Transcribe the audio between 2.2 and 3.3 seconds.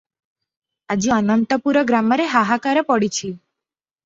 ହାହାକାର ପଡ଼ିଛି।